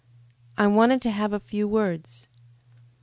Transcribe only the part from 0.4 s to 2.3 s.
"I wanted to have a few words."